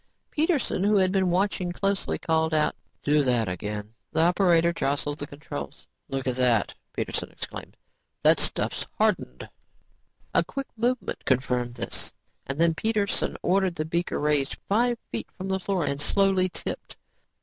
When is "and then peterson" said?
12.47-13.37